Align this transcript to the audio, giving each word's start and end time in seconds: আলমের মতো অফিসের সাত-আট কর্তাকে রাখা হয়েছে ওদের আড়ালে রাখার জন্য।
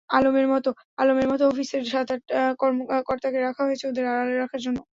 আলমের 0.09 0.47
মতো 1.27 1.43
অফিসের 1.51 1.83
সাত-আট 1.91 2.21
কর্তাকে 3.07 3.39
রাখা 3.39 3.61
হয়েছে 3.67 3.85
ওদের 3.87 4.05
আড়ালে 4.11 4.35
রাখার 4.37 4.61
জন্য। 4.65 4.77